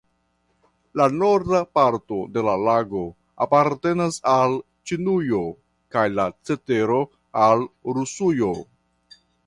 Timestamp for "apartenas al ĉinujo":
3.47-5.45